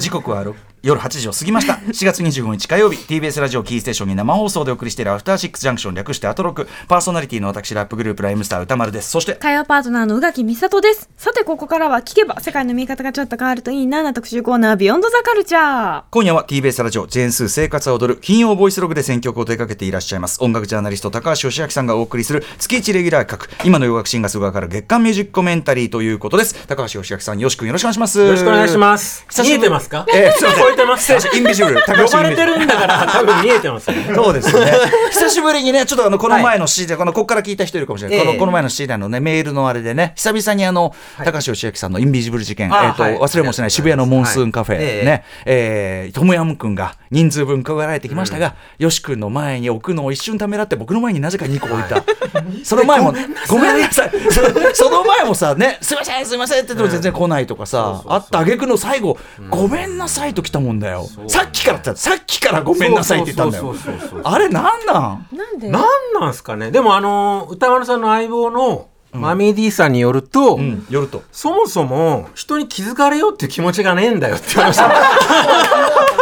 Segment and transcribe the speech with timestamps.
[0.00, 0.42] 時刻は
[0.82, 1.74] 夜8時を過ぎました。
[1.92, 6.66] 4月25日火曜日 TBS ラジオキーステーションに生放送でお送りしているアフターシックスジャンクション略してアトロク。
[6.88, 9.10] パーソナリティの私ラップグループライムスター歌丸です。
[9.10, 9.34] そして。
[9.34, 11.10] 火曜パートナーの宇垣美里です。
[11.18, 16.02] さてここからは聞けば世界の見方がちょっと変わるといいなな特集コーナービヨンドザカルチャー。
[16.10, 20.42] 今夜は TBS ラジオジェーンスー生活は踊る金曜ボイスログで選曲を手掛けていらっしゃいます。
[20.42, 23.64] 音楽ジャーナリスト高橋義明さんがお送りする月1レギュラー企画。
[23.66, 26.54] 今の洋楽シンガーがわかる月間ミュージックコメンタリーということです。
[26.66, 28.18] 高橋義明さんよしくんよろしくお願いします。
[28.20, 29.26] よろしくお願いします。
[29.42, 30.06] 見えてますか？
[30.14, 31.12] えー、すいま えてます。
[31.36, 31.80] インビジブル。
[31.80, 34.14] 呼ばれてるんだから 多分見えてますよね。
[34.14, 34.72] そうですね。
[35.10, 38.18] 久しぶりにね、ちょっとあの、この前の C で、この、ここから聞いた人いるかもしれない。
[38.18, 38.24] ええ。
[38.26, 43.18] この、この前の C でのね、メールのあれでね、久々にあの、高橋義明さんのインビジブル事件、えっと、あはい。
[43.18, 52.04] 忘れもしない渋谷のモンスーンカフェ、ね、えートムヤムくんが人数分配られてきましたが、よしくんの前に置くのを一瞬ためらって、僕の前になぜか2個置いた。
[52.62, 53.12] その前も、
[53.48, 54.10] ごめんなさい。
[54.74, 61.08] そその前もさ、ね、すいません、すいませんって言っても全然来ないとかさ、あった挙句の最後、ごめんなさいと来たもんだよ。
[61.26, 63.74] さっきからって、さっきからごめんなさいって言ったんだよ。
[64.22, 65.26] あれなんなん？
[65.36, 65.68] なんで？
[65.68, 65.82] なん
[66.20, 66.70] なんすかね？
[66.70, 71.24] でもあの歌丸さんの相棒のマミー D さんによると、うん、夜と。
[71.32, 74.64] そもそも人に気づかれようっていう気持ちがねえんだよって言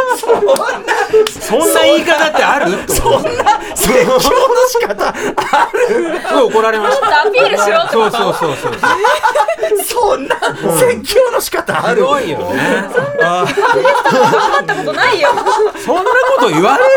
[0.09, 0.98] われました
[1.49, 2.85] そんな言い方ってある？
[2.85, 3.29] と思って
[3.75, 5.23] 説教の仕方す
[6.33, 8.73] ごい怒られましたアピールしろってそうそうそうそう。
[9.83, 10.35] そんな
[10.77, 12.03] 説教の仕方ある？
[12.03, 12.85] ひどいよね。
[13.21, 15.29] あ会ったことないよ。
[15.85, 16.09] そんなこ
[16.41, 16.89] と言われる？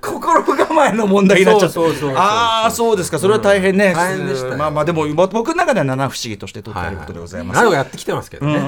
[0.00, 1.74] 心構えの問題になっちゃった。
[1.74, 3.18] そうそうそうそうああそうですか。
[3.18, 4.48] それは大変ね、うん大変でした。
[4.48, 8.58] よまあまあでもぼ僕の中では七不思議として取ってあることでございます、何度かやってきてますけどね、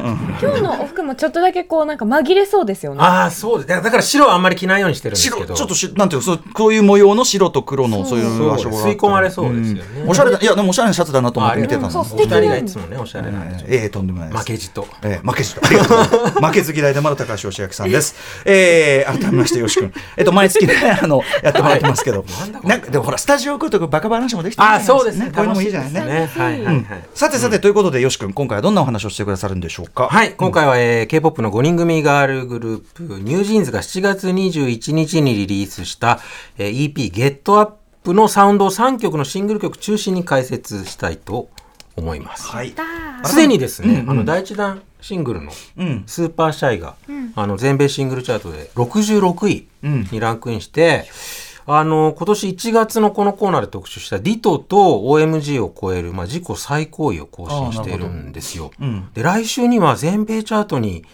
[0.40, 3.00] 今日のお服もちょっとだけこうなんか紛れそうですよね。
[3.02, 3.82] ああそうです。
[3.82, 5.36] だから白はあんまり着ないようにしてるんですけど。
[5.44, 8.18] 白ちょっとしなんていうのそうこういう模様の白と黒のそう。
[8.18, 10.04] いう場所が吸い込まれそうですよね。
[10.04, 10.08] ん。
[10.08, 11.90] おしゃれだいやでもおしゃれなシャツだなと思って見てたの。
[11.90, 14.38] そうお二人がいつもねおしゃれなええとんでもないです。
[14.40, 14.86] 負けじと。
[15.02, 15.60] えー負けじと。
[15.62, 18.14] 負けず嫌いでまだ高橋義明さんです。
[18.44, 19.92] えー、改めましてよし君。
[20.16, 22.24] えっと、毎月ね、 あの、やってもらってますけど。
[22.62, 25.30] なんか、でもほら、スタジオ来るとバカ話もできてあそうですね。
[25.34, 26.00] こういうのもいいじゃないね。
[26.00, 26.30] ね。
[26.36, 30.08] はいはいはい、さてさて、ということで、よし君、今回はどんなお話をしてくださるんでしょうか？
[30.10, 36.18] はい、今回は、えー、K-POP の5人組ガールグループ、 NewJeans が7月21日にリリースした、
[36.58, 41.48] えー EP Get Up のサウンドを3曲のシングル曲中心に解説したいと
[41.96, 42.48] 思います。
[42.48, 42.74] はい。
[43.24, 46.04] すでにですね、うんうんあの第一弾シングルのうん。
[46.06, 46.96] Super Shy が、
[47.34, 49.68] あの全米シングルチャートで66位
[50.10, 51.06] にランクインして、
[51.66, 58.70] あの今年1月のこのコーナーで特集したディトと OMG を超える、まあ、自己最高位を更新しているんですよ。
[58.80, 59.08] うん。
[59.14, 61.04] で来週には全米チャートに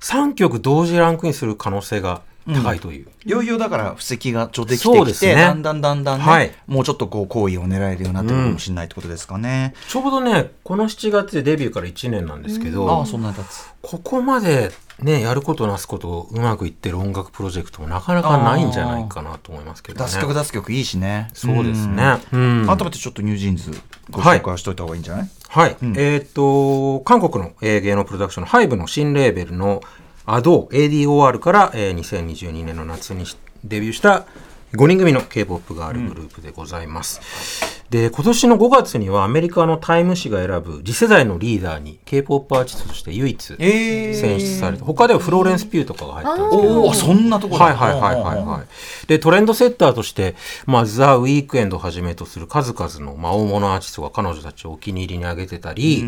[0.00, 9.74] 3曲同時ランクインする可能性が高いという、いよいよだから布石がちょっとできてきて、そうですねだんだんだんだんね、はいもうちょっとこう好意を狙えるようになってくるかもしれないってことですかね。
[9.88, 13.70] ちょうどねこの7月でデビューから1年なんですけど、ああ、そんなに経つ。
[13.82, 14.70] ここまで
[15.02, 20.04] ねやることなすことうまくいってる音楽プロジェクトもなかなかないんじゃないかなと思いますけどね。
[20.06, 21.28] 出す曲出す曲いいしね。
[21.32, 22.18] そうですんね。
[22.32, 23.70] うん改めてちょっとニュージーンズ
[24.10, 25.76] ご紹介しといた方がいいんじゃない、はい。
[25.80, 29.82] えーっと、韓国の、えー芸能プロダクションのハイブの新レーベルの
[30.32, 34.26] アド ADOR から、えー2022年の夏にしデビューした
[34.74, 37.20] 5人組の K-POP ガールグループでございます。
[37.90, 49.06] で、今年の5月にはアメリカのタイム誌が選ぶ次世代のリーダーに K-POP アーティストとして唯一え選出されて、他ではフローレンス・ピューとかが入ってるんですけど、おお、そんなところはいはいはいはいはい。
[49.08, 50.36] で、トレンドセッターとして、
[50.66, 56.04] まあ、ザ・ウィークエンドをはじめとする数々の、まあ、大物アーティストが彼女たちをお気に入りに挙げてたり、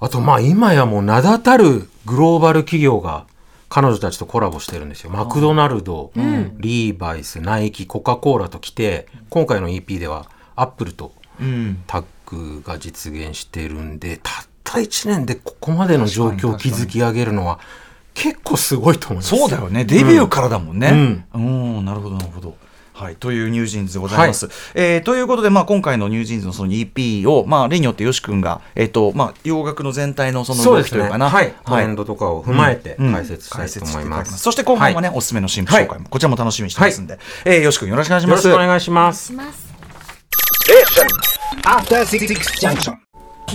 [0.00, 3.26] あと、まあ、今やもう名だたるグローバル企業が、
[3.70, 5.10] 彼女たちとコラボしてるんですよ。
[5.10, 6.12] マクドナルド、
[6.58, 11.82] リーバイス、ナイキ、コカ・コーラと来て、今回の EP では、アップルとうん。
[11.86, 17.58] タッグが実現してるんで、たった1年でここまでの状況を築き上げるのは、
[18.14, 19.36] 結構すごいと思います。
[19.36, 19.84] そうだよね。
[19.84, 21.24] デビューからだもんね。
[21.32, 21.84] うん。
[21.84, 22.56] なるほど、なるほど。
[23.00, 24.50] はい、というニュージーンズでございます。
[24.74, 30.98] えーということで、まあ、今回のニュージーンズのその EP を、まあ、例によってよし君が、えっ、と、まあ、洋楽の全体のその動そうですね。
[30.98, 31.30] きというかな。
[31.30, 31.54] はい。
[31.64, 34.38] トレンドとかを踏まえてうん解説したいと思います。
[34.38, 38.46] そして後半はね、おすすめの新譜紹介も、こちらも楽しみにしてますんで、えーよし君よろしくお願いします。
[38.46, 39.32] よろしくお願いします。
[39.32, 39.70] ます。
[41.64, 42.28] After Six
[42.60, 42.96] Junction.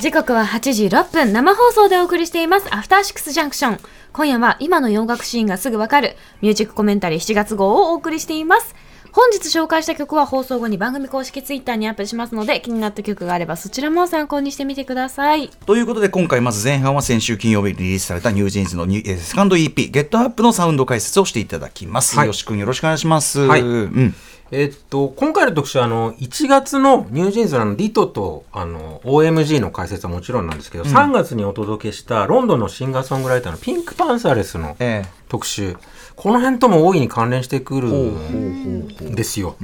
[0.01, 3.79] 時刻は8時6分生放送でお送りしていますアフターシックスジャンクション
[4.11, 8.75] 今夜は今の洋楽シーンがすぐわかるミュージックコメンタリー7月号をお送りしています
[9.15, 15.47] 本日紹介した曲は放送後に番組公式ツイッターにアップしますので気になった曲があればそちらも参考にしてみてください。
[15.65, 22.27] ということで今回まず前半は先週金曜日にリリースされたニュージーンズのニュえーセカンド EP「ゲットアップのサウンド解説をしていただきます、はい。
[22.27, 23.61] よし君よろしくお願いします、はい。
[23.61, 24.13] うん。
[24.51, 35.03] えっと、今回の特集は、あの、1月のニュージーンズのあのディトと、あの、OMG の解説はもちろんなんですけど、3月にお届けしたロンドンのシンガーソングライターのピンクパンサーレスのえ。
[35.27, 35.75] 特集、
[36.15, 39.55] この辺とも大いに関連してくるんですよ。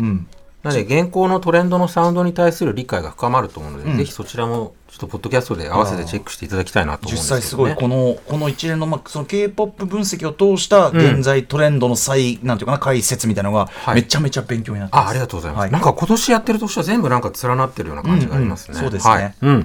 [0.64, 3.98] なので、現行のトレンドのサウンドに対する理解が深まると思うので、うん。
[3.98, 7.70] ぜひそちらも、ちょっとポッドキャストで合わせてチェックしていただきたいなと思うん実ですけど、ね。
[7.70, 13.96] 際すごいこのこの一連の,、まあ、その K-POP 分析を通した現在トレンドの再、なんていうかな解説みたいなのがはい。
[13.96, 15.72] めちゃめちゃ勉強になってます、あありがとうございます、はい。
[15.72, 18.78] なんか今年やってる特集は全部なんか連なってるような感じがありますね。
[18.78, 18.90] うんうん。
[18.90, 19.14] そうですね。
[19.14, 19.36] はい。
[19.42, 19.64] うん、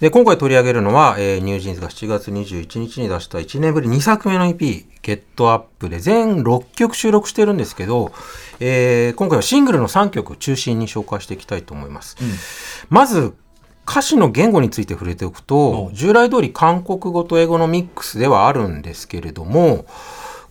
[0.00, 8.12] で今回取り上げるのは、えーニュージーンズが7月21日に出した1年ぶり2作目の EP「ゲットアップで全6曲収録してるんですけど、
[8.60, 12.16] えー今回はシングルの3曲中心に紹介していきたいと思います。
[12.90, 13.34] まず
[13.88, 15.92] 歌詞の言語について触れておくとう。
[15.92, 19.86] ん従来通り韓国語と英語のミックスではあるんですけれども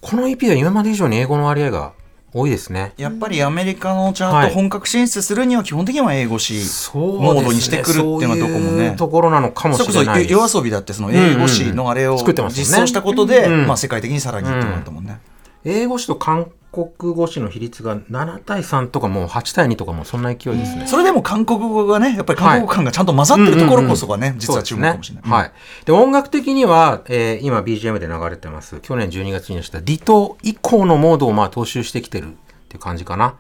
[0.01, 1.93] この EP は今まで以上に英語の割合が
[2.33, 2.93] 多いですね。
[2.97, 4.45] やっぱりアメリカのチャはい。
[4.47, 8.95] ート本格進出するには基本的には英語詞、そうモードにしてくるっていうのはどこもね。
[8.97, 10.33] ところなのかもしれないです。
[10.33, 13.67] 夜遊びだってその英語詞のあれを実装したことで、うん。
[13.67, 15.19] まあ、世界的にさらにってなったもんね。
[15.63, 16.51] 英語詞と韓
[16.85, 20.85] 国語詞の比率が7対3とかもう8対2とかもうそんな勢いですね。
[20.85, 25.23] それでも韓国語がねやっぱり韓国語感がちゃんと混ざってるところこそがね、実は注目かもしれない。
[25.25, 25.51] ねはい。
[25.85, 32.29] で、音楽的には、えー今 BGM で流れてます、去年12月に出したディト以降のモードをまあ踏襲してきてるっ
[32.67, 33.35] ていう感じかな。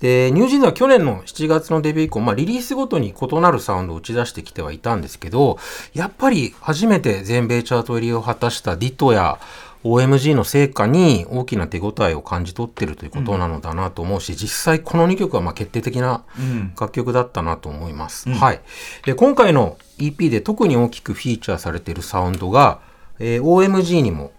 [0.00, 5.58] で、ニュージーンズは去年の7月のデビュー以降、まあリリースごとに異なるサウンドを打ち出してきてはいたんですけど、
[5.92, 9.38] やっぱり初めて全米チャート入りを果たしたディトや
[9.84, 18.30] OMG の成果に大きな手応えを感じ取ってるということなのだなと思うし、実際この2曲はまあ決定的なうん楽曲だったなと思います。
[18.30, 18.60] はい。
[19.04, 22.80] で、今回の EP で特に大きくフィーチャーされているサウンドが、
[23.18, 24.32] えー OMG にも、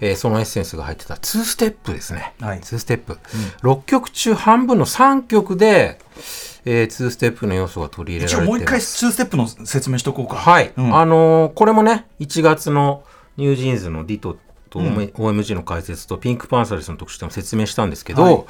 [0.00, 2.32] えーそのエッセンスが入ってた2ステップですね。
[2.40, 3.18] はい2ステップ。
[3.62, 5.98] 6曲中半分の3曲で、
[6.64, 10.36] えー、2ステップの要素が取り入れ一応られてもう一回2ステップの説明しとこうか。
[10.36, 10.72] はい。
[10.74, 13.02] うんあのーこれもね、1月の
[13.36, 14.38] ニュージーンズのディト
[14.76, 18.44] と OMG の解説とピンクパンサレスの特集でも説明したんですけど、はい。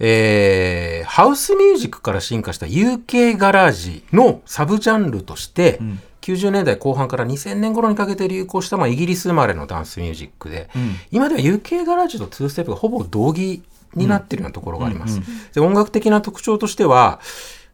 [0.00, 6.00] えーハウスミュージックから進化した UK ガラージのサブジャンルとして、ん。
[6.20, 10.96] 90年代後半から2000年頃にかけて流行した、まあ、イギリス生まれのダンスミュージックで、ん。
[11.12, 13.62] 今では UK ガラージと2ステップがほぼ同義
[13.94, 15.20] になっているようなところがあります。
[15.54, 17.20] で音楽的な特徴としては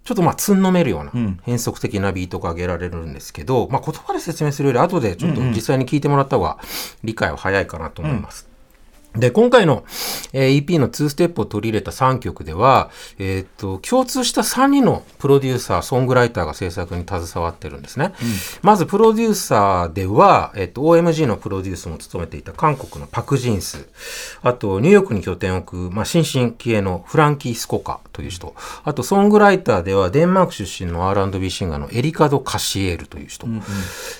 [0.04, 6.58] ちょっとまあつんのめるようなうん変則的なビートが挙げられるんですけど、まあ、言葉で説明するより後でちょっと実際に聞いてもらった方が
[7.04, 8.51] 理解は早いかなと思います。
[9.16, 9.84] で、今回の、
[10.32, 18.12] えー EP の2ステップを取り入れた3曲では、えーっと、共通した3人のプロデューサー、ソングライターが制作に携わってるんですね。
[18.62, 23.86] まず、プロデューサーでは、えーっと、OMG のプロデュースも務めていた韓国のパク・ジンス、
[24.42, 28.54] あと、ニューヨークに拠点を置く、まあ、新進気鋭のフランキー・スコカという人、
[28.84, 33.46] あと、ソングライターでは、デンマーク出身の R&B シンガーのエリカ・デ・カシエールという人、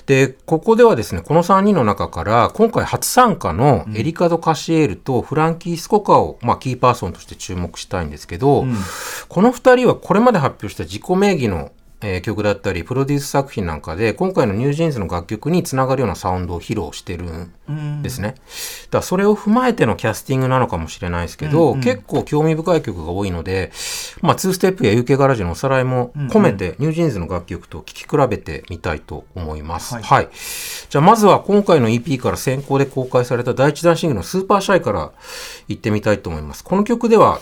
[0.05, 8.65] で、ここではですね、この3人の中から、今回初参加のエリカ・デ・カシエールとフランキー・スコカを、まあ、キーパーソンとして注目したいんですけど、
[9.29, 11.71] この2人はこれまで発表した自己名義の、
[12.03, 17.25] えー曲だったり、プロデュース作品なんかで、今回のニュージーンズの楽曲につながるようなサウンドを披露してる
[17.71, 18.29] んですね。
[18.29, 18.39] だか
[18.97, 23.71] らそれを踏まえてのキャスティングなのかもしれないですけど、結構興味深い曲が多いので、
[24.21, 29.93] まあ、2ステップや UK ガラージのおさらいも込めて、ニュージーンズの楽曲と聴き比べてみたいと思います。
[29.95, 30.29] はいはい。
[30.89, 35.11] じゃあ、まずは今回の EP から先行で公開された第一弾シングルのスーパーシャイから
[35.67, 36.63] 行ってみたいと思います。
[36.63, 37.39] この曲では、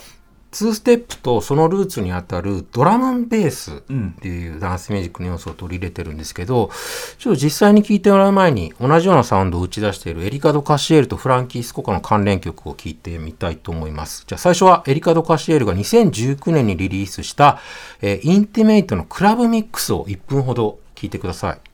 [0.51, 3.81] 2ステップとそのルーツにあたるドラムンベースっ
[4.19, 6.69] ていうダンスミュージックの要素を取り入れてるんですけど、
[7.17, 14.25] ちょっと実際に聴いてもらう前に同じようなサウンドを打ち出しているエリカ・デ・カシエルとフランキー・スコカの関連曲を聴いてみたいと思います。
[14.27, 17.59] じゃあ最初はエリカ・デ・カシエルが2019年にリリースした、
[18.01, 21.70] えーインティメイトのクラブミックスを1分ほど聴いてください。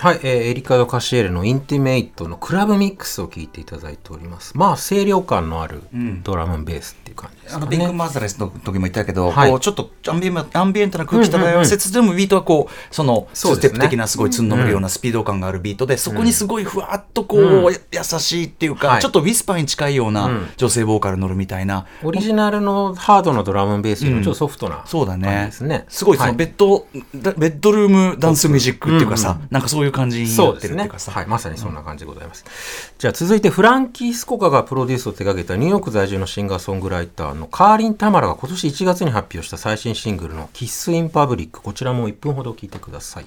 [0.00, 4.56] はい、えーエリカ・デ・カシエルのインティメイトのクラブミックスを聴いていただいております。
[4.56, 5.82] まあ、清涼感のある
[6.22, 7.92] ドラムンベースっていう感じですかあのピンクね。
[7.92, 9.50] パンサレスの時も言ったけど、はい。
[9.50, 17.74] こうちょっとアンビエンアンビエントな空気漂わせつつでもビートはこうそのステップ的なすごいつんのめるようなスピード感があるビートで、そこにすごいふわっとこう、うん。
[17.74, 19.02] 優しいっていうか、はい。
[19.02, 20.14] ちょっとウィスパーに近いよううん。
[20.14, 25.44] な女性ボーカル乗るみたいな、オリジナルのハードのドラムンベースよりもちょっとソフトなそうだね。
[25.44, 25.84] ですね。
[25.90, 29.48] すごいそのはベッド、だベッドルームダンスミュージックっていうかさ、うん。
[29.50, 30.98] なんかそういう感じになそうですねってるっていうか。
[30.98, 32.44] さ、はい、まさにそんな感じでございます。
[32.98, 41.62] じゃあ続いてフランキー・スコカがプロデュースを手掛けたニューヨーク在住のシンガーソングライターのカーリン・タマラが今年1月に発表した最新シングルのキッス・イン・パブリック。
[41.62, 43.26] こちらも1分ほど聞いてください。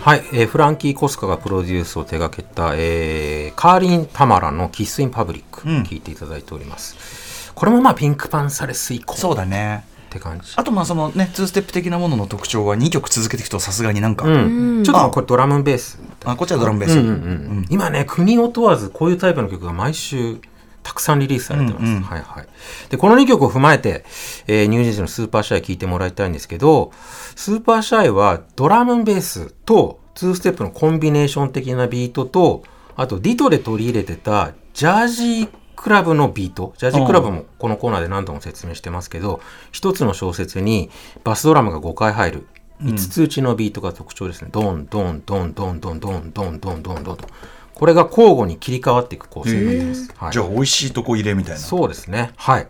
[0.00, 7.52] はい、えーフランキー・スコカがプロデュースを手掛けた、えーカーリン・タマラのキス・イン・パブリック、うん聞いていただいております。
[7.54, 9.84] これもまあピンクパンサレス以降そうっだね
[10.16, 10.52] て感じ。
[10.56, 15.98] あとまあそのね2ステップ的なものの特徴は2曲続けていくとさすがになんか、うん、ちょっとまあこれドラムンベース。
[16.24, 17.66] あこっちはドラムンベース、うんうんうん。
[17.70, 20.38] 今ね国を問わずこういうタイプの曲が毎週
[20.82, 22.46] たくさんリリースされてます、うんうんはいはい。
[22.90, 24.04] でこの2曲を踏まえて、
[24.46, 26.92] えーニュージーンズのスーパーシャイ聴いてもらいたいんですけど
[27.34, 32.62] スーパーシャイはドラムンベースと2ステップのコンビネーション的なビートと
[32.96, 39.40] あとディトで取り入れてたジャージークラブのビートジャージークラブもこのコーナーで何度も説明してますけど
[39.72, 40.90] 一つの小節に
[41.22, 42.46] バスドラムが5回入る
[42.82, 44.50] 5つ打ちのビートが特徴ですね。
[44.52, 47.26] ドンドンドンドンドンドンドンドンドンドンと。
[47.74, 50.14] これが交互に切り替わっていく構成になってます。
[50.16, 52.32] はいじゃあ美味しいとこ入れみたいなそうですね。
[52.36, 52.68] はい。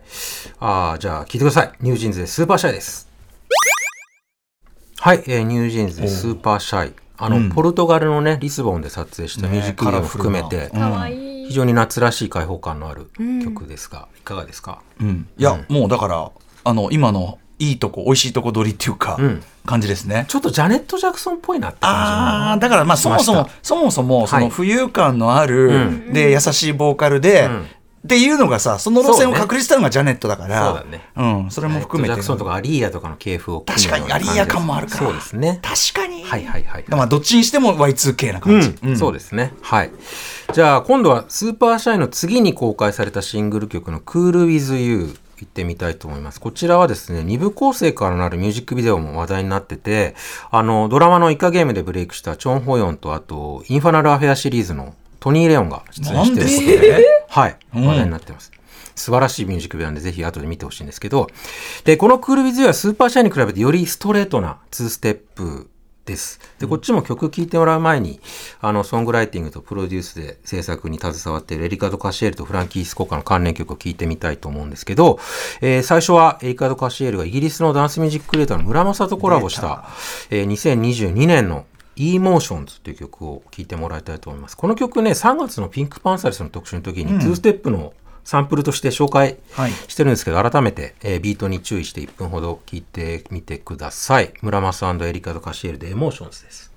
[0.60, 1.72] あーじゃあ聞いてください。
[1.80, 3.08] ニュージーンズでスーパーシャイです。
[4.98, 6.94] はい、えーニュージーンズでスーパーシャイ。
[7.18, 13.10] あの、うんポルトガルのね、リスボンで撮影したミュージックビデオも含めて、かわいい非常に夏らしい開放感のある
[13.42, 14.82] 曲ですが、いかがですか？
[15.00, 16.30] うん、いや、もうだから
[16.64, 19.42] あの今のいいとこ美味しいとこ取りっていうか、うん。
[19.64, 20.26] 感じですね。
[20.28, 24.44] ちょっとジャネット・ジャクソンっぽいなって感ああだからまあそもそもそもそもそはい。
[24.44, 25.78] の浮遊感のある、う
[26.10, 26.12] ん。
[26.12, 27.66] で優しいボーカルで、うん
[28.04, 31.74] っていうのがさその路線を確立したのがジャネットだからそうだねうん、それじ。
[31.74, 35.60] も含めてジャクソンとかアリーヤとかの系譜を確かにアリーヤ感もあるからそうですね。
[35.62, 36.84] 確かに、はいはいはい。
[36.88, 39.52] まあどっちにしても Y2K な感じ、うんそうですね。
[39.62, 39.90] はい。
[40.52, 46.40] じゃあ今度は Super Shy の次に公開されたシングル曲の Cool With You 行ってみたいと思います。
[46.40, 50.14] こちらはですね、二部構成からなるミュージックビデオも話題になってて、
[50.50, 54.94] あの、ドラマのイカゲームでブレイクしたチョン・ホヨンと、あと、インファナル・アフェアシリーズの
[55.26, 57.86] トニー・レオンが出演していることで、はい、うん。
[57.86, 58.52] 話題になってます。
[58.94, 61.26] 素晴らしいミュージックビデオなんで、ぜひ後で見てほしいんですけど、
[61.82, 65.68] で、この Cool With You は Super Shy に比べてよりストレートな2ステップ
[66.04, 66.38] です。
[66.60, 68.20] で、こっちも曲聴いてもらう前に、
[68.60, 75.18] あの、ソングライティングとプロデュースで制作に携わっているエリカド・カシエルとフランキー・スコカの関連曲を聴いてみたいと思うんですけど、
[75.60, 79.88] えー最初はエリカド・カシエルがイギリスのダンスミュージッククリエイターの村正とコラボした、
[80.30, 81.66] えー2022年の
[81.96, 84.56] Emotions という曲を聴いてもらいたいと思います。
[84.56, 94.34] この曲ね、3月のピンクパンサレスの特集の時に2ステップのサンプルとして紹介はいしてるんですけど、改めて、えービートに注意して1分ほど聴いてみてください。
[94.42, 96.72] 村正エリカド・カシエルで Emotions です。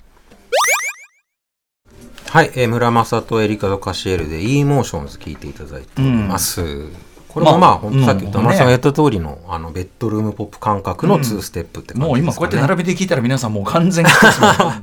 [2.28, 7.09] はい、えー村正とエリカド・カシエルで Emotions 聴いていただいております。
[7.30, 12.08] これもまあ、まあさっきうん歌丸さんがやった通りの、あの、ベッドルームポップ感覚の2ステップって感じですかね。
[12.08, 14.12] もう今こうやって並べて聞いたら皆さんもう完全に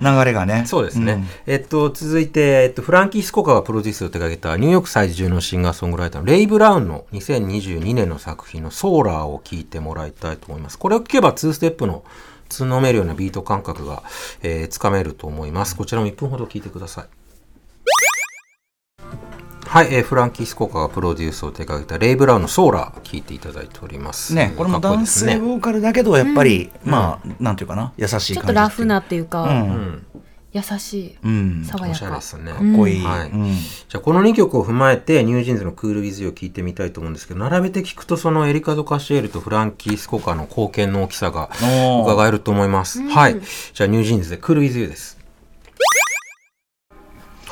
[0.00, 1.14] 流れがねそうですね。
[1.14, 10.78] んえっと、続いて、えっと、フランキー・スコカがプロデュースを手掛けたニューヨーク在住のシンガーソングライターのレイ・ブラウンの2022年の作品のソーラーを聴いてもらいたいと思います。
[10.78, 12.04] これを聴けば2ステップの
[12.48, 14.04] つんのめるようなビート感覚が、
[14.42, 15.76] えーつかめると思います。
[15.76, 17.15] こちらも1分ほど聴いてください。
[19.68, 24.34] はい、えーフランキー・スコカがプロデュースを手掛けたレイ・ブラウンのソーラー聴いていただいております。
[24.34, 30.06] ねこれも男ですね性ボーカルだけどやっぱり、まあなんていうかな優しい感じちょっとラフなっていうか、うんうん。
[30.52, 32.52] 優しい、うんか爽やおしゃれかですね。
[32.52, 41.50] っこいい、はいうんじゃあこの2曲を踏まえてニュージーンズの Cool With You を聴いてみたいと思うんですけど並べて聴くとそのエリカ・ド・カシエルとフランキー・スコカの貢献の大きさが
[42.02, 43.02] 伺えると思います。
[43.02, 43.40] はい。
[43.74, 45.15] じゃあニュージーンズで Cool With You です。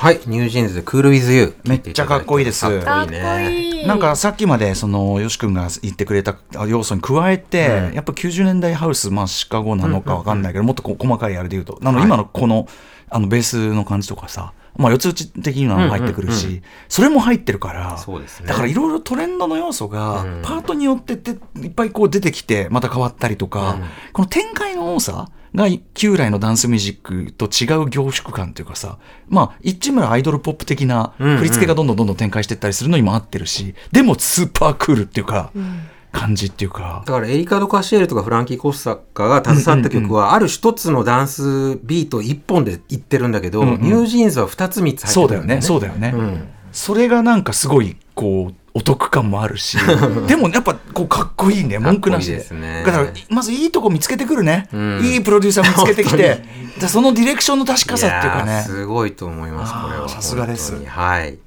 [0.04, 0.20] はい。
[0.26, 1.54] ニュージーンズで Cool With You。
[1.66, 2.60] めっちゃかっこいいです。
[2.60, 3.86] かっここいい。
[3.86, 6.36] なんかさっきまでそのよし君が言ってくれた
[6.68, 7.94] 要素に加えて、うん。
[7.94, 12.06] やっぱ90年代ハウス、まあ、シカゴなのかわかんないけど、もっとこう細かいあれで言うとあのはい。
[12.06, 12.68] 今のこの
[13.08, 18.48] あのベースの感じとかさ、まあ、四つ打ち的なのも入ってくるし、うんうんそれも入ってるからそうですね。
[18.48, 20.42] だからいろいろトレンドの要素がうん。
[20.42, 23.84] パートによってていっぱいこう出てきてまた変わったりとか、うん。
[24.12, 35.52] この展開の多さが旧来のダンスミュージックと違う凝縮感というかさまあ一村アイドルポップ的な振り付けがどんどんどんどん展開していったりするのにも合ってるしでもスーパークールっていうか、
[36.14, 37.02] 感じっていうか。
[37.04, 43.82] だからエリカド・カシエルとかフランキー・コッサカが携わった曲はある一つのダンスビート一本でいってるんだけど、うんうん。
[43.82, 46.08] ニュージーンズは二つ三つ入そうだよねってるんだよね。
[46.08, 46.48] そうだよね、うん。
[46.72, 49.76] それがなんかすごいこうお得感もあるし。
[50.26, 51.78] でもやっぱこうかっこいいね。
[51.78, 52.84] 文句なしでですね。
[52.86, 55.00] だからまずいいとこ見つけてくるね、うん。
[55.02, 56.42] いいプロデューサー見つけてきて。
[56.80, 58.62] でそのディレクションの確かさっていうかね。
[58.66, 60.08] すごいと思いますこれは。
[60.08, 60.74] さすがです。
[60.86, 61.38] はい。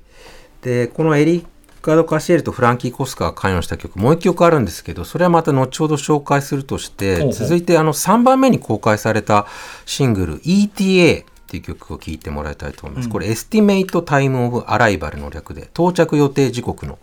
[0.61, 1.45] でこのエリ
[1.81, 7.33] カド・カシエルとフランキー・コスカが関与した曲もう一曲あるんですけどそれはまた後ほど紹介するとしてほうほう。
[7.33, 9.47] 続いてあの3番目に公開された
[9.85, 16.99] シングル ETA っていう曲を聴いてもらいたいと思います、これ Estimate Time of Arrival の略で到着予定時刻の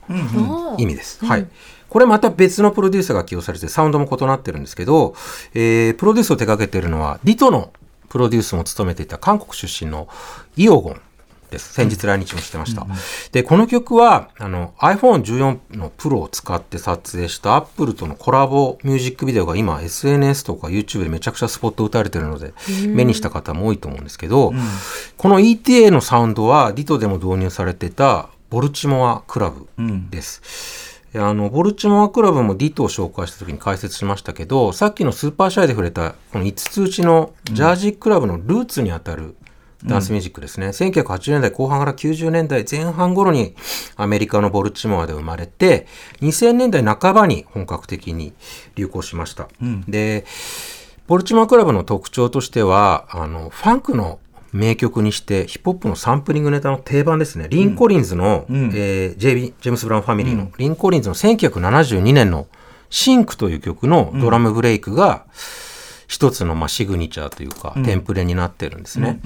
[0.77, 1.25] 意味です。
[1.25, 1.47] はい。
[1.89, 5.15] これまた別のプロデューサーが起用されてサウンドも異なってるんですけど、
[5.55, 7.73] えープロデュースを手掛けているのはディトの
[8.11, 10.09] プロデュースも務めていた韓国出身の
[10.57, 11.01] イオゴン
[11.55, 11.73] です。
[11.73, 12.87] 先日来日もしてました。
[13.33, 22.53] で、この曲は、あの、iPhone14 のプロを使って撮影した Apple とのコラボミュージックビデオが今 SNS とか YouTube でめちゃくちゃスポット打たれてるので、
[22.89, 24.53] 目にした方も多いと思うんですけど、
[25.17, 29.67] この ETA のサウンドは、ディトでも導入されてたボルチモアクラブ
[30.11, 30.85] です。
[31.17, 39.37] あのボルチモアクラブも Ditto を紹介した時に解説しましたけどさっきの Super Shy で触れたこの5つ打ちのジャージークラブのルーツにあたる
[39.85, 43.55] ダンスミュージックですね、1980年代後半から90年代前半頃に
[43.97, 45.87] アメリカのボルチモアで生まれて
[46.21, 48.33] 2000年代半ばに本格的に
[48.77, 49.49] 流行しました、
[49.89, 50.25] で
[51.07, 54.19] ボルチモアクラブの特徴としてはあのファンクの
[54.55, 57.49] 名曲にしてヒップホップのサンプリングネタの定番ですね。
[57.51, 58.71] リン・コリンズの、ん。
[58.73, 62.47] えージェジェームス・ブラウンファミリーの、リン・コリンズの1972年の
[62.89, 65.27] Think という曲のドラムブレイクが
[66.07, 69.21] 一つのまあシグニチャーというか、テンプレになってるんですね。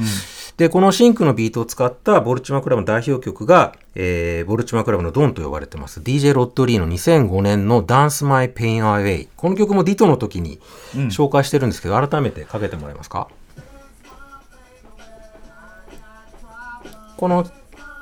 [0.57, 6.01] で、この Think のビートを使ったボルチモアクラブの代表曲が、えーボルチモアクラブのドンと呼ばれてます。
[6.01, 9.29] DJ ロッドリーの2005年の Dance My Pain Away。
[9.37, 10.61] この曲も Ditto の時に
[10.95, 13.29] 紹介してるんですけど、改めてかけてもらえますか？
[17.17, 17.45] この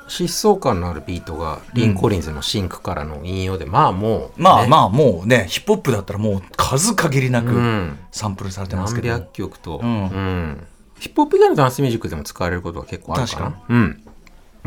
[0.07, 7.99] 疾走感のあるビートがリン・コリンズの Think からの引用で、まあもう、ねまあまあもうねヒップホップだったらもう数限りなくうん。
[8.11, 10.03] サンプルされてます何けど、百曲と、うん。
[10.03, 10.67] うん。
[10.99, 13.51] ヒップホップ以外のダンスミュージックでも使われることが結構あるかな。
[13.51, 14.03] 確うん。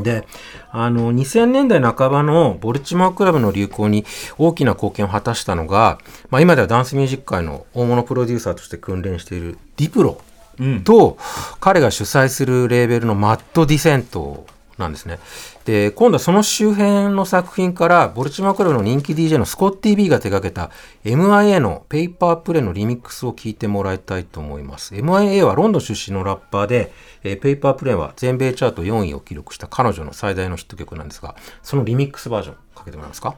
[0.02, 0.26] で
[0.70, 4.04] あの2000年代半ばのボルチモアクラブの流行に
[4.38, 5.98] 大きな貢献を果たしたのが、
[6.30, 10.20] まあ、今ではダンスミュージック界の大物プロデューサーとして訓練しているディプロ
[10.58, 10.84] うん。
[10.84, 11.16] と
[11.60, 14.46] 彼が主催するレーベルのマッド・ディセント
[14.80, 15.20] なんですね。
[15.64, 20.70] で今度はその周辺の作品からボルチマクラブの人気 DJ のスコッティ B が手掛けた
[21.04, 24.94] MIA のペーパープレイのリミックスを聞いてもらいたいと思います。
[24.94, 33.36] MIA はロンドン出身のラッパーで、えーペーパープレイは全米チャート4位を記録した彼女の最大のヒット曲なんですがそのリミックスバージョンかけてもらえますか？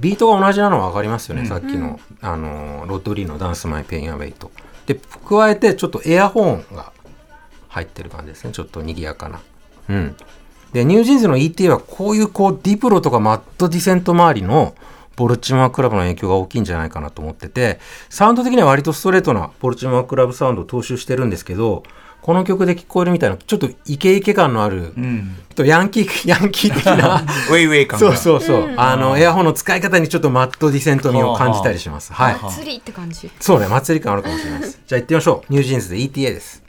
[0.00, 4.50] ビートが同じなのは分かりますよね、さっきの、あのーロッドリーの「Dance My Pain Away」と。
[4.86, 4.94] で
[5.28, 6.92] 加えてちょっとエアホーンが
[7.76, 9.40] 入ってる感じですねちょっと賑やかな。
[9.88, 10.16] うん、
[10.72, 14.74] でニュージーンズの ET はこういうこうディプロとかマッドディセント周りの
[15.14, 17.78] ボルチモアクラブの影響が大きいんじゃないかなと思ってて
[18.10, 21.84] サウンド的には割とストレートなボルチモアクラブサウンドを踏襲してるんですけど
[22.20, 32.12] この曲で聞こえるみたいなちょっとイケイケ感のある、うんとヤンキーヤンキー的な ウェイウェイ感がそうそうそう、あのエアホーンの使い方にちょっとマッドディセント味を感じたりします。
[32.12, 32.36] はい。
[32.52, 34.80] 釣りって感じそうね、祭り感あるかもしれないです。
[34.86, 35.52] じゃあ行ってみましょう。
[35.52, 36.65] ニュージーンズで ETA です。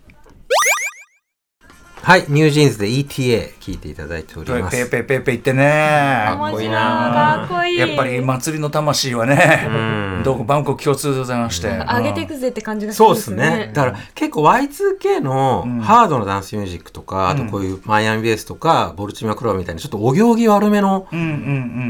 [2.08, 4.78] はい、ニュージーンズで ETA 聞いていただいておりペます。
[4.78, 6.24] ーペーペーペー言ってね。
[6.26, 6.78] かっこいいな。
[6.78, 10.24] かっこいいやっぱり祭りの魂はねうん。
[10.24, 11.68] どこバンコク共通でございまして。
[11.68, 13.72] 上げていくぜって感じがしそうまですすね。
[13.74, 15.80] だから結構 Y2K のうん。
[15.82, 21.30] ハードのダンスミュージックとか、あとこういうマイアミベースとか、ボルチモアクラブみたいにちょっとお行儀悪めのうんうんう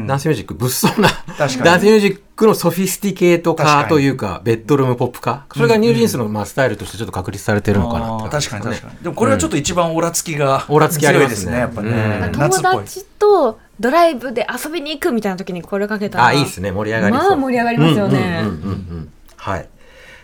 [0.02, 0.06] ん。
[0.08, 5.46] ダンスミュージック、物騒なダンスミュージックのソフィスティケート化というか、ベッドルームポップ化。
[5.52, 8.96] それがニュージーンズのまあスタイルとしてちょっと確立されてるのかなっね確かに確かに。
[9.02, 11.90] でもこれはちょっと一番オラつきがオラつき強いですねやっぱね。
[11.90, 12.32] うん。
[12.32, 16.70] 友達とドライブで遊びに行くみたいな時にこれかけたらあ、いいですね。
[16.70, 17.28] 盛り上がりそう。
[17.28, 18.40] まあ盛り上がりますよね。
[18.42, 19.12] うんうんうんうんうん。
[19.36, 19.68] はい。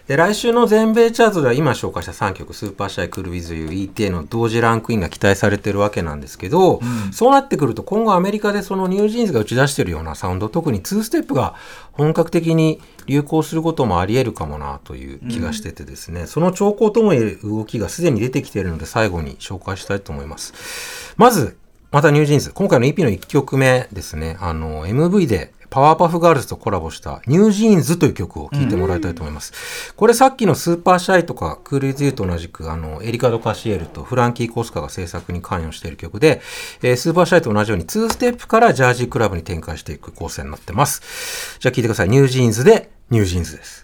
[0.07, 11.55] で、来週の全米チャートでは今紹介した3曲、 Super Shy、Cool With You、ETA の同時ランクインが期待されてるわけなんですけど、そうなってくると今後アメリカでそのニュージーンズが打ち出してるようなサウンド、特に2ステップが
[11.93, 21.15] 本格的に流行することもあり得るかもなという気がしててですね、その兆候とも言える動きがすでに出てきているので最後に紹介したいと思います。
[21.17, 21.57] まず、
[21.95, 22.51] またニュージーンズ。
[22.51, 24.37] 今回の EP の1曲目ですね。
[24.41, 29.95] あの、MV でパワーパフガールズとコラボしたニュージーンズという曲を聴いてもらいたいと思います。
[29.95, 36.41] これさっきの Super Shy とか Cool With You と同じくあのエリカ・ド・カシエルとフランキー・スコカが制作に関与している曲で、
[36.83, 41.61] えー Super Shy と同じように2ステップからジャージークラブに展開していく構成になってます。
[41.61, 42.09] じゃあ聴いてください。
[42.09, 43.84] ニュージーンズでニュージーンズです。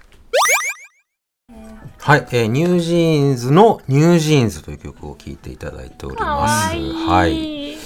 [2.03, 6.69] はい、えーニュージーンズのニュージーンズという曲を聴いていただいておりかます。
[6.71, 7.33] わいい、はい。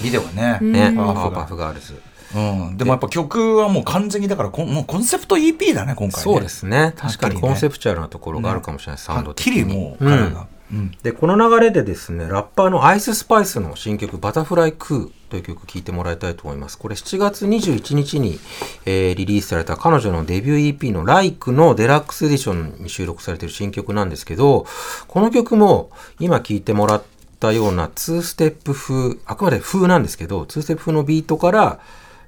[0.01, 2.01] ビデオねね、うんパワーパフガールズ。
[2.33, 2.39] う
[2.71, 6.93] ん、でもやっぱ曲はもう完全にだからこんもうコンセプト EP だね今回ねそうですね。
[6.97, 9.53] 確かにコンセプチュアルなところがあるかもしれない、サウンはっド的に。
[9.53, 16.77] きりもう彼が、うんで、この流れでですね、ラッパーのアイススパイスの新曲、 Butterfly Ku という曲聴いてもらいたいと思います。
[16.77, 18.39] これ7月21日に、
[18.85, 24.65] えーリリースされた彼女のデビュー EP の Like のデラックスエディションに収録されている新曲なんですけど、
[25.07, 27.03] この曲も今聴いてもらっ
[27.39, 31.79] たような2ステップ風、あくまで風なんですけど、2ステップ風のビートから、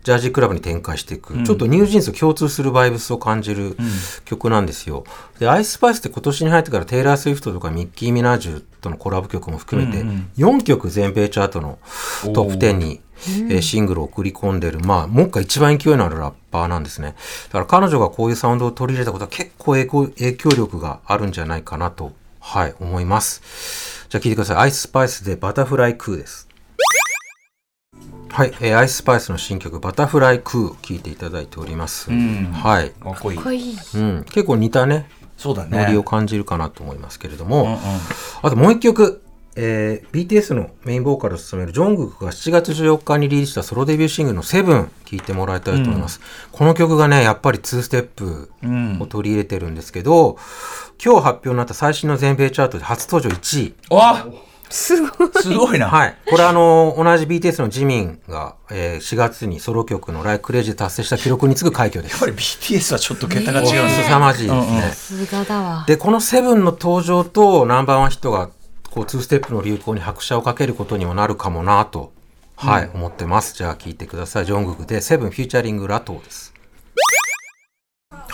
[0.04, 3.76] ジャージークラブに展開していく、ちょっとニュージーンズと共通するバイブスを感じる
[4.26, 5.04] 曲なんですよ。
[5.40, 10.04] で、アイススパイスって今年に入ってからテイラー・スウィフトとかニッキー・ミナージュとのコラボ曲も含めて、
[10.38, 11.80] 4曲全米チャートの
[12.34, 13.02] トップ10に、
[13.50, 17.16] えーシングルを送り込んでる、まあ、目下一番勢いのあるラッパーなんですね。
[17.48, 24.06] だから彼女がこういうサウンドを取り入れたことは結構影響影響力があるんじゃないかなと、はい、思います。
[24.10, 24.58] じゃあ聞いてください。
[24.58, 26.47] アイススパイスでバタフライクーです。
[28.30, 32.52] はい、えーアイススパイスの新曲「バタフライクー」聴いていただいております、ん。
[32.54, 33.78] はい、かっこいい。
[33.96, 35.78] うん、結構似たねそうだね。
[35.86, 37.78] ノリを感じるかなと思いますけれども、うんうん。
[38.42, 39.22] あともう一曲、
[39.56, 46.20] えー BTS のメインボーカルを務めるジョングクが7月14日にリリースしたソロデビューシングルの「セブン聴いてもらいたいと思います、
[46.52, 48.98] この曲がねやっぱり2ステップうん。
[49.00, 50.38] を取り入れてるんですけど、
[51.04, 53.96] 今日発表になった最新の全米チャートで初登場1位。
[53.96, 54.28] わ
[54.70, 55.30] すごい。
[55.42, 56.16] すごいな、はい。
[56.30, 62.14] これあの、同じ BTS のジミンが、えー4月にソロ曲のライクレイジで達成した記録に次ぐ快挙です。
[62.14, 64.68] やっぱり BTS はちょっと桁が違うんですよ凄まじいですね。
[64.68, 65.86] うんうんさすがだわ。
[65.88, 68.50] で、このセブンの登場とナンバーワンヒットが、
[68.92, 72.12] こう、2ステップの流行に拍車をかけることにもなるかもなと、
[72.56, 73.56] はい、思ってます。
[73.56, 74.46] じゃあ聞いてください。
[74.46, 76.54] ジョングクで Seven featuring ラトーです。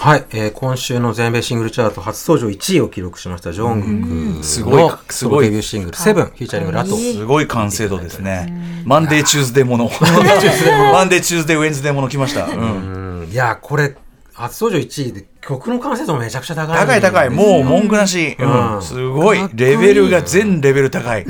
[0.04, 7.14] はい、えー今週の全米シングルチャート初登場1位を記録しましたジョングクすごいすごいデビューシングル Seven featuring ラトー。
[7.14, 8.84] すごい完成度ですね。
[8.84, 9.86] Monday、Tuesday もの。
[9.86, 12.48] Monday、Tuesday、Wednesday もの来ました。
[12.48, 13.96] うんうんいやこれ
[14.34, 17.30] 初登場1位で曲の完成度もめちゃくちゃ高い高い高い。
[17.30, 18.36] もう文句なし。
[18.40, 19.40] うんうんすごい。
[19.54, 21.26] レベルが全レベル高い。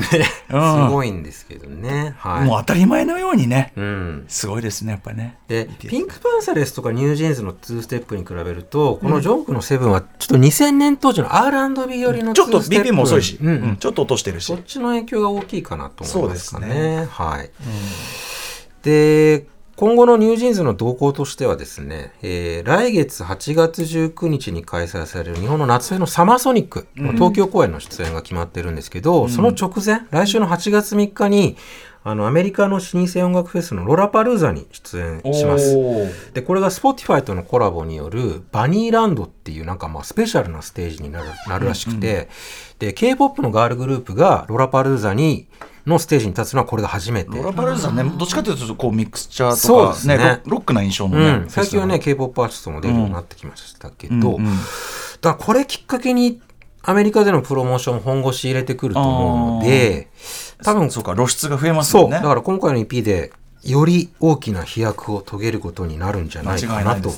[0.50, 3.72] うんごいんですけどねはいもう当たり前のようにね。
[3.76, 5.38] うん、すごいですね、やっぱりね。
[5.48, 14.62] でピンクパンサレスとかニュージーンズの2ステップに比べるとこのジョングクの Seven はちょっと2000年当時の R&B 寄りのちょっと2ステップ BPM も遅いし、うんうんちょっと落としてるしそっ。
[14.62, 16.66] ちの影響が大きいかなと思いますかね。
[16.66, 17.50] そうですはい。
[18.82, 31.56] で、今後のニュージーンズの動向としてはですね、えー来月8月19日に開催される日本の夏フェのサマーソニックの東京公演の出演が決まってるんですけど、その直前、来週の8月3日に、
[32.06, 35.74] あの、アメリカの老舗音楽フェスのロラパルーザに出演します。
[36.34, 42.28] で、これが Spotify とのコラボによるバニーランドっていうなんかまあスペシャルなステージになるなるらしくて、
[42.78, 45.48] で、K-POP のガールグループがロラパルーザに、
[45.86, 47.36] のステージに立つのはこれが初めて。
[47.36, 51.50] ロラパルーザね、どっちかというとこうミクスチャーそうとかねねロロックな印象のねうん、。
[51.50, 54.56] 最近はね、K-POP アーティストも出るようになってきましたけど、うんうん
[55.20, 56.42] だからこれきっかけに
[56.82, 60.08] アメリカでのプロモーション本腰入れてくると思うので、
[60.62, 62.16] 多分そうか露出が増えますよね。
[62.16, 67.10] だから今回の EP でより大きな飛躍を遂げることになるんじゃないかなと。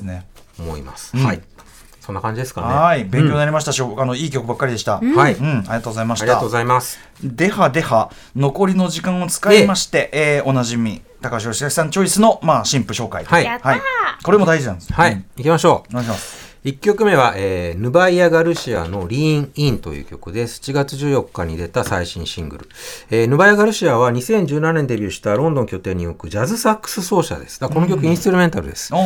[0.59, 1.17] 思います。
[1.17, 1.43] うんはい。
[2.07, 2.69] そんな感じですかね。
[2.69, 3.73] はい、勉強になりました。
[3.73, 5.01] し、あのいい曲ばっかりでした。
[5.01, 5.35] はい。
[5.35, 6.25] うん、ありがとうございました。
[6.25, 7.01] ありがとうございます。
[7.21, 13.45] ではでは残りの時間を使いまして、えーおなじみ高橋義明さんチョイスのまあ新婦紹介はい。
[13.45, 13.81] やったー。
[14.23, 15.25] これも大事なんですはい、うん。
[15.39, 15.91] 行きましょう。
[15.91, 20.61] お願いします1曲目は、えーヌバイア・ガルシアの「リーン・イン」という曲です。
[20.61, 22.69] 7月14日に出た最新シングル。
[23.09, 27.61] えーヌバイア・ガルシアは2017年デビューしたロンドン拠点に置くジャズサックス奏者です。
[27.61, 28.93] この曲インストゥルメンタルです。
[28.93, 29.01] おー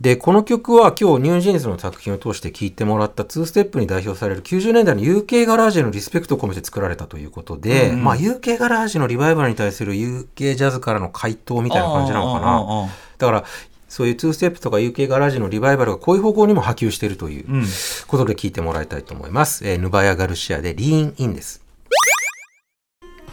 [0.00, 12.88] で、この曲は今日ニュージーンズの作品を通して聴いてもらった2ステップに代表される90年代の UK ガラージへのリスペクトを込めて作られたということで、まあ UK ガラージのリバイバルに対する UK ジャズからの回答みたいな感じなのかな。
[13.18, 13.44] だから、
[13.88, 17.64] そういう2ステップとか UK ガラージのリバイバルがこういう方向にも波及しているといううん
[18.06, 19.66] ことで聞いてもらいたいと思います。
[19.66, 21.62] えーヌバヤ・ガルシアで Lean In です。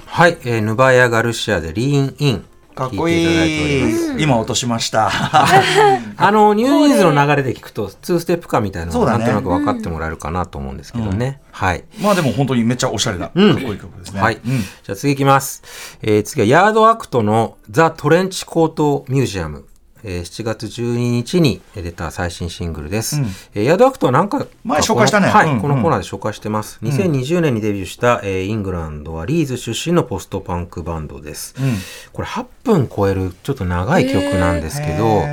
[0.06, 2.46] はい、えーヌバヤ・ガルシアで Lean In。
[2.76, 5.10] かっこい聞い今落としました
[6.18, 11.40] あの、ニュージーンズの流れで聞くと、2ステップ感みたいなのがなんとなく分かってもらえるかなと思うんですけどね。
[11.52, 11.86] はい。
[12.02, 14.42] まあでも本当にめっちゃおしゃれな、うんかっこいい曲ですねはい。
[14.46, 15.64] うんじゃあ次いきます。
[16.02, 19.66] えー次はヤードアクトの The Trench Coat Museum。
[20.08, 23.18] えー7月12日に出た最新シングルです。
[23.18, 26.80] うんえーヤードアクトはなんか、前紹介したねはい、うんこのコーナーで紹介してます。
[26.84, 31.56] 2020年にデビューした、えーイングランドはリーズ出身のポストパンクバンドです。
[31.60, 31.76] うん
[32.14, 35.24] これ8分超えるちょっと長い曲なんですけど、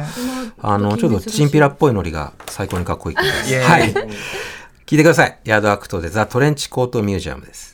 [0.59, 3.61] あの、ちょっとチンピラっぽいノリが最高にかっこいい曲です。
[3.61, 3.93] はい。
[4.87, 5.39] 聞いてください。
[5.45, 7.72] ヤードアクトで The Trench Coat Museum です。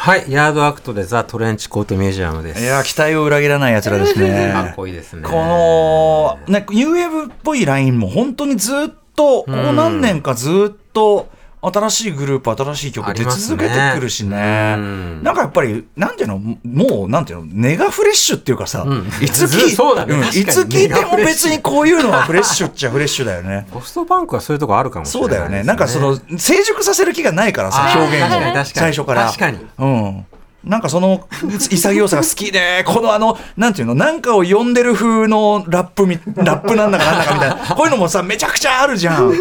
[0.00, 0.32] はい。
[0.32, 2.62] ヤードアクトで The Trench Coat Museum です。
[2.62, 5.28] いや期待を裏切らないやつらですねかっこいいですね。
[5.28, 11.28] この、ね、ニューウェーブっぽいラインも本当にずっと、ここ何年かずっと、
[11.62, 14.36] 新しいグループ、新しい曲出続けてくるしね。
[14.36, 15.22] ねうん。
[15.22, 19.06] なんかやっぱり、なんていうの、もう、なんていうの、根がフレッシュっていうかさ、ん。
[19.20, 23.66] いつ聞いそうんいつ聞いても別にこういうのはフレッシュっちゃフレッシュだよね。
[23.72, 25.66] ポストパンクはそういうとこあるかもしれそうないです、だよね。
[25.66, 29.26] なんかその、成熟させる気がないからさ、表現を最初から。
[29.26, 29.58] 確かに。
[29.78, 30.26] うん。
[30.64, 31.26] なんかその
[31.70, 39.32] 潔さが好きで、このあの、なんていうの、なんかを読んでる風のラップみ、ラップなんだかなんだかみたいな、こういうのもさ、めちゃくちゃあるじゃん。
[39.32, 39.36] 好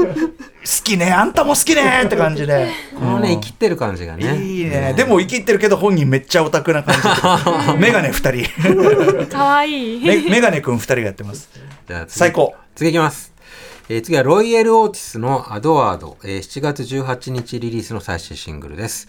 [0.83, 2.69] きね、あんたも好きねって感じで。
[2.97, 4.37] このね、生きってる感じがね。
[4.41, 4.93] いいね。
[4.95, 7.09] でも生きってるけど本人めっちゃオタクな感じで。
[7.79, 9.27] メガネ二人。
[9.27, 10.05] かわいい。
[10.05, 11.49] メメガネくん二人がやってます。
[12.07, 12.55] 最高。
[12.75, 13.33] 次いきます。
[13.89, 19.07] えー次はロイヤル・オーティスのアドワード、えー7月18日リリースの最新シングルです。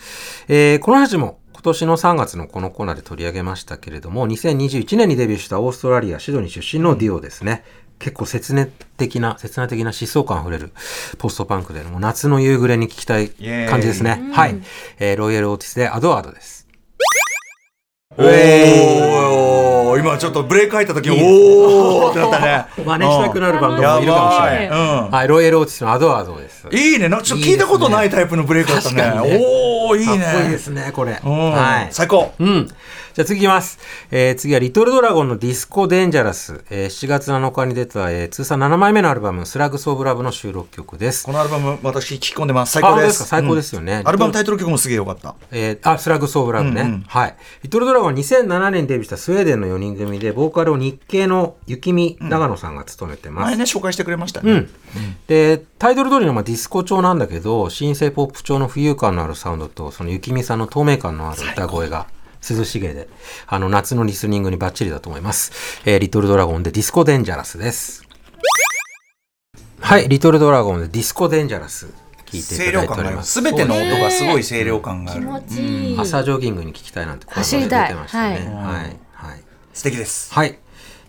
[0.49, 7.65] えーこの話も今年の3月のこのコーナーで取り上げましたけれども、2021年にデビューしたオーストラリア・シドニー出身のデュオですね。
[7.99, 10.73] 結構切念的な、切な的な疾走感あふれる
[11.19, 13.29] ポストパンクでのもう夏の夕暮れに聞きたい
[13.69, 14.31] 感じですね。
[14.33, 14.57] はい。
[15.01, 16.60] えーロイヤル・オーティスでアドワードです。
[18.19, 22.67] おー今ちょっとブレーク入った時、おーってなったね。
[22.85, 24.69] 真似したくなるバンドやもいるかもしれない。
[24.69, 25.11] うん。
[25.11, 26.67] はい、ロイヤル・オーティスのアドワードです。
[26.73, 27.09] いいね。
[27.09, 29.01] なちょっと聞いたことないタイプのブレイクだったね。
[29.01, 30.27] 確かにねおー、いいね。
[30.45, 31.21] いいですね、これ。
[31.25, 31.89] うんはい。
[31.93, 32.33] 最高。
[32.41, 32.69] うん。
[33.15, 33.79] じゃあ次いきます。
[34.11, 36.63] えー次はリトルドラゴンのディスコデンジャラス。
[36.71, 41.33] えー7月7日に出た、えー通算7枚目のアルバム、スラグスオブラブの収録曲ですこ。
[41.33, 42.73] のアルバム、私聞き込んでます。
[42.73, 43.07] 最あ高です。
[43.09, 43.25] ですか？
[43.27, 45.35] 最高ですよねうんアルバムタイトル曲もすげえよかった。
[45.51, 47.37] えーあ、スラグスオブラブね、うんうんはい。
[47.65, 53.45] リトルドラゴンは2007年にデビューしたスウェーデンの4人組で、ボーカルを日系の雪見長野さんが務めてます。
[53.47, 54.53] 前ね、紹介してくれましたね。
[54.53, 54.69] うん。
[55.27, 62.07] で、タイトル通りのまあディスコ調なんだけど、シンセポップ調の浮遊感のあるサウンドと、その雪見さんの透明感のある歌声が
[62.49, 63.09] 涼しげで、
[63.47, 65.53] あの、夏のリスニングにバッチリだと思います。
[65.85, 68.05] えーリトルドラゴンで Disco Dangerous です。
[69.81, 71.87] はい、リトルドラゴンで Disco Dangerous、
[72.27, 72.85] 聞いてい清ただ。
[72.85, 73.33] いておりますす。
[73.35, 75.21] すべての音がすごい清涼感がある。
[75.21, 75.99] 気持ちいい。
[75.99, 78.51] 朝ジョギングに聞きたいなんて声が出てましたね。
[78.55, 78.97] ははい。
[79.13, 79.43] はい。
[79.73, 80.33] 素敵です。
[80.33, 80.59] はい。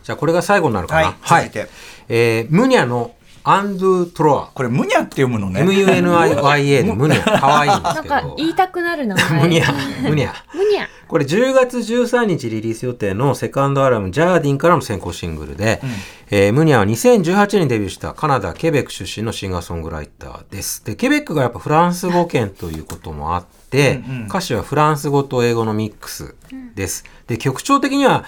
[0.03, 1.17] じゃあこれが最後になるかな。
[1.21, 1.69] はい続いて
[2.09, 4.47] えームニャのアンドゥトロア。
[4.53, 5.61] これ、ムニャって読むのね。
[5.61, 7.23] MUNIYA でムニャ。
[7.39, 8.35] 可愛いんでなんかすけど。
[8.37, 9.41] 言いたくなる名前。
[9.41, 9.73] ムニャ。
[10.07, 10.33] ムニャ。
[10.53, 10.87] むにゃ。
[11.07, 15.81] これ10月13日リリース予定のセカンドアルバム「ジャーディン」からの先行シングルで、
[16.29, 20.85] えームニャは2018年にデビューしたカナダ・ケベック出身のシンガーソングライターです。
[20.85, 26.35] で、ケベックがやっぱフランス語圏ということもあって、うんうん歌詞はフランス語と英語のミックス
[26.75, 27.03] です。
[27.27, 28.23] で、曲調的には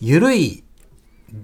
[0.00, 0.63] 緩い、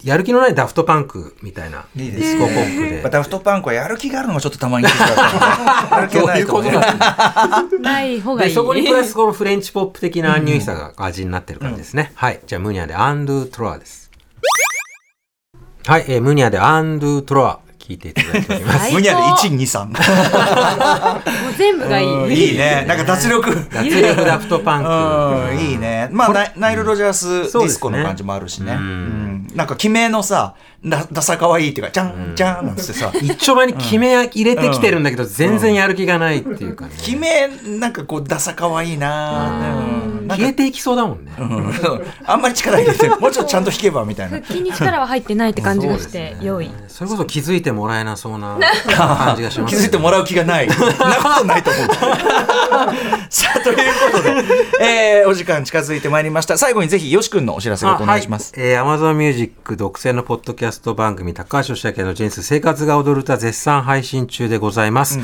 [0.03, 3.11] やる気のないダフトパンクみたいないいディスコポップで。
[3.11, 6.72] ダフトパンクはやる気があるのがちょっとたまに 気がないとね。
[7.81, 8.55] ない方がいで、い。
[8.55, 12.12] そこにプラスこのフレンチポップ的なアンニュイさが味になってる感じですね。
[12.14, 12.40] はい。
[12.46, 14.11] じゃあ、ムニャでアンドゥトロアです。
[15.87, 18.79] はい、えームニャでアンドゥトロア、聞いていただいております。
[18.79, 21.44] 最高ムニャで1、2、3。
[21.44, 22.50] もう全部がいい。
[22.50, 22.85] いいね。
[22.87, 23.68] なんか脱力。
[23.68, 25.55] 脱力ダフトパンク。
[25.55, 26.09] うん、いいね。
[26.12, 28.76] まあ、ナイナイル・ロジャースディスコの感じもあるしね。
[29.55, 36.93] なんか、決めのさ、だダサかわいいっていうか、じゃん、じゃんなんつってさ、 一丁前に決め入れてきてるんだけど、全然やる気がないっていうかね。
[36.97, 41.33] 決め、なんかこう、ダサかわいいな消えていきそうだもんね。
[41.38, 41.71] うん
[42.25, 44.47] あんまり力入れて、もうちょっとちゃんと弾けばみたいな腹。
[44.47, 46.71] 筋に力は入ってないって感じがして良い。
[46.88, 50.71] それこそ気づいてもらえなそうな 感じがします、気づいてもらう気がない。
[50.71, 51.88] そんなことないと思う。
[53.29, 53.77] さあ、という
[54.12, 54.45] ことで、
[54.81, 56.57] えーお時間近づいてまいりました。
[56.59, 58.53] 最後にぜひ、よし君のお知らせをお願いします。
[58.57, 65.18] はい、えー、Amazon Music 独占のポッドキャスト番組高橋義明のジェンス生活が踊る歌絶賛配信中でございます、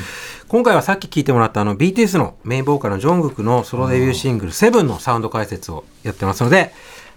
[0.49, 6.73] 今回はさっき聞いてもらったあの BTS のメインボーカルのジョングクのソロデビューシングル「セブンのサウンド解説をやってますので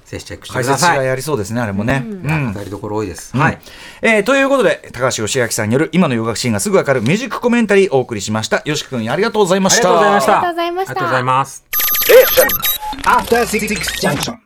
[0.06, 0.90] ぜひチェックして解ください。
[0.90, 2.04] 説がやりそうですね、あれもね。
[2.04, 2.52] うん。
[2.52, 3.58] 語りどころ多いです、ははいい、
[4.02, 8.64] えーということで、高橋義明さんによる今の洋楽シーンがすぐわかるミュージックコメンタリーをお送りしました。
[8.66, 9.90] よし君、ありがとうございまありした。
[9.90, 10.34] がとうございました。
[10.34, 10.92] ありがとうございました。
[10.92, 11.64] ありがとうございます。
[13.06, 13.68] After Six
[14.02, 14.40] Junction.